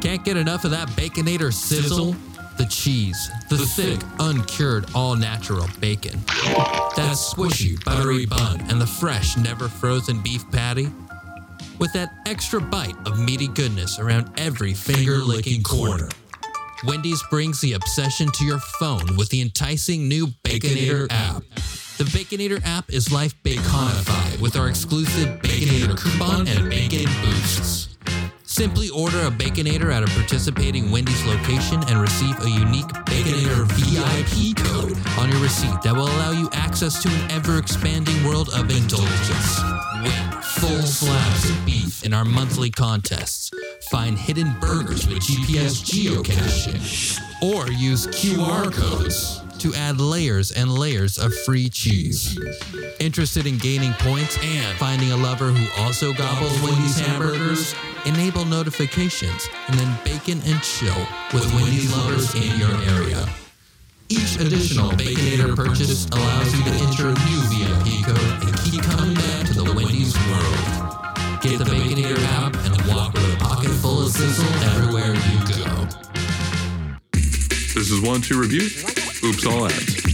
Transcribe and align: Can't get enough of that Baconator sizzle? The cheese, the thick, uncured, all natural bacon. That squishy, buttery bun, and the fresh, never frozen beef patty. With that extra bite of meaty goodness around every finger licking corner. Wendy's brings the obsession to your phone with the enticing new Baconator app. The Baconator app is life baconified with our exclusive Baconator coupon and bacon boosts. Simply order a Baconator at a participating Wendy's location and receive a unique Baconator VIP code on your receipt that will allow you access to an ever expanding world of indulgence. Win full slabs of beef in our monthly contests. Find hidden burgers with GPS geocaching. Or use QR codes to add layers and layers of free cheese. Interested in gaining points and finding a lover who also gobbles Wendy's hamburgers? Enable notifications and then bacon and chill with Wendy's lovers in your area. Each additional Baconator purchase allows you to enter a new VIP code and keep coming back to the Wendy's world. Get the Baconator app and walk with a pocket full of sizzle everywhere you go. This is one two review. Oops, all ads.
Can't 0.00 0.24
get 0.24 0.36
enough 0.36 0.64
of 0.64 0.70
that 0.72 0.88
Baconator 0.90 1.52
sizzle? 1.52 2.16
The 2.58 2.66
cheese, 2.66 3.30
the 3.48 3.56
thick, 3.56 4.00
uncured, 4.18 4.86
all 4.94 5.16
natural 5.16 5.66
bacon. 5.80 6.20
That 6.96 7.16
squishy, 7.16 7.82
buttery 7.84 8.26
bun, 8.26 8.60
and 8.68 8.80
the 8.80 8.86
fresh, 8.86 9.36
never 9.36 9.68
frozen 9.68 10.20
beef 10.22 10.48
patty. 10.50 10.88
With 11.78 11.92
that 11.94 12.10
extra 12.26 12.60
bite 12.60 12.94
of 13.06 13.18
meaty 13.18 13.48
goodness 13.48 13.98
around 13.98 14.30
every 14.36 14.74
finger 14.74 15.16
licking 15.18 15.62
corner. 15.62 16.08
Wendy's 16.84 17.22
brings 17.30 17.60
the 17.60 17.72
obsession 17.72 18.28
to 18.32 18.44
your 18.44 18.58
phone 18.58 19.16
with 19.16 19.28
the 19.30 19.40
enticing 19.40 20.08
new 20.08 20.26
Baconator 20.44 21.06
app. 21.10 21.42
The 21.98 22.04
Baconator 22.04 22.60
app 22.64 22.90
is 22.90 23.12
life 23.12 23.34
baconified 23.44 24.40
with 24.40 24.56
our 24.56 24.68
exclusive 24.68 25.40
Baconator 25.40 25.96
coupon 25.96 26.48
and 26.48 26.68
bacon 26.68 27.04
boosts. 27.22 27.91
Simply 28.62 28.90
order 28.90 29.18
a 29.22 29.28
Baconator 29.28 29.92
at 29.92 30.04
a 30.04 30.06
participating 30.06 30.92
Wendy's 30.92 31.26
location 31.26 31.82
and 31.88 32.00
receive 32.00 32.38
a 32.42 32.48
unique 32.48 32.86
Baconator 32.86 33.66
VIP 33.74 34.56
code 34.56 34.96
on 35.18 35.28
your 35.30 35.40
receipt 35.40 35.82
that 35.82 35.92
will 35.92 36.04
allow 36.04 36.30
you 36.30 36.48
access 36.52 37.02
to 37.02 37.08
an 37.08 37.32
ever 37.32 37.58
expanding 37.58 38.24
world 38.24 38.50
of 38.50 38.70
indulgence. 38.70 39.60
Win 40.04 40.42
full 40.42 40.80
slabs 40.82 41.50
of 41.50 41.66
beef 41.66 42.04
in 42.04 42.14
our 42.14 42.24
monthly 42.24 42.70
contests. 42.70 43.50
Find 43.90 44.16
hidden 44.16 44.54
burgers 44.60 45.08
with 45.08 45.18
GPS 45.18 45.82
geocaching. 45.82 47.20
Or 47.42 47.68
use 47.68 48.06
QR 48.06 48.72
codes 48.72 49.42
to 49.62 49.72
add 49.74 50.00
layers 50.00 50.50
and 50.50 50.72
layers 50.72 51.18
of 51.18 51.32
free 51.46 51.68
cheese. 51.68 52.36
Interested 52.98 53.46
in 53.46 53.58
gaining 53.58 53.92
points 53.92 54.36
and 54.42 54.76
finding 54.76 55.12
a 55.12 55.16
lover 55.16 55.52
who 55.52 55.82
also 55.82 56.12
gobbles 56.12 56.60
Wendy's 56.62 56.98
hamburgers? 56.98 57.72
Enable 58.04 58.44
notifications 58.44 59.48
and 59.68 59.78
then 59.78 59.96
bacon 60.04 60.40
and 60.46 60.60
chill 60.62 61.06
with 61.32 61.46
Wendy's 61.54 61.94
lovers 61.94 62.34
in 62.34 62.58
your 62.58 62.74
area. 62.98 63.24
Each 64.08 64.34
additional 64.34 64.90
Baconator 64.90 65.54
purchase 65.54 66.06
allows 66.10 66.58
you 66.58 66.64
to 66.64 66.70
enter 66.82 67.08
a 67.10 67.14
new 67.30 67.40
VIP 67.54 68.04
code 68.04 68.42
and 68.42 68.58
keep 68.64 68.82
coming 68.82 69.14
back 69.14 69.46
to 69.46 69.54
the 69.54 69.72
Wendy's 69.76 70.18
world. 70.26 70.58
Get 71.40 71.58
the 71.58 71.70
Baconator 71.70 72.18
app 72.34 72.56
and 72.66 72.74
walk 72.90 73.14
with 73.14 73.32
a 73.32 73.36
pocket 73.38 73.70
full 73.70 74.02
of 74.02 74.10
sizzle 74.10 74.44
everywhere 74.74 75.14
you 75.14 75.38
go. 75.54 75.86
This 77.74 77.92
is 77.92 78.00
one 78.00 78.20
two 78.22 78.40
review. 78.40 78.68
Oops, 79.24 79.46
all 79.46 79.66
ads. 79.66 80.11